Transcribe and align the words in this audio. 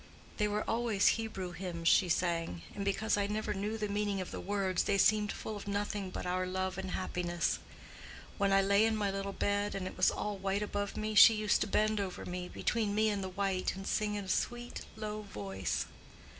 They 0.37 0.47
were 0.47 0.67
always 0.67 1.09
Hebrew 1.09 1.51
hymns 1.51 1.87
she 1.87 2.09
sang; 2.09 2.63
and 2.73 2.83
because 2.83 3.17
I 3.17 3.27
never 3.27 3.53
knew 3.53 3.77
the 3.77 3.87
meaning 3.87 4.19
of 4.19 4.31
the 4.31 4.39
words 4.39 4.85
they 4.85 4.97
seemed 4.97 5.31
full 5.31 5.55
of 5.55 5.67
nothing 5.67 6.09
but 6.09 6.25
our 6.25 6.47
love 6.47 6.79
and 6.79 6.89
happiness. 6.89 7.59
When 8.39 8.51
I 8.51 8.63
lay 8.63 8.83
in 8.87 8.95
my 8.97 9.11
little 9.11 9.31
bed 9.31 9.75
and 9.75 9.85
it 9.85 9.97
was 9.97 10.09
all 10.09 10.39
white 10.39 10.63
above 10.63 10.97
me, 10.97 11.13
she 11.13 11.35
used 11.35 11.61
to 11.61 11.67
bend 11.67 11.99
over 11.99 12.25
me, 12.25 12.49
between 12.49 12.95
me 12.95 13.09
and 13.09 13.23
the 13.23 13.29
white, 13.29 13.75
and 13.75 13.85
sing 13.85 14.15
in 14.15 14.25
a 14.25 14.29
sweet, 14.29 14.81
low 14.97 15.21
voice. 15.21 15.85